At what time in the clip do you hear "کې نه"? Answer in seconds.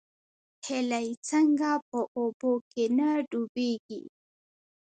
2.71-3.09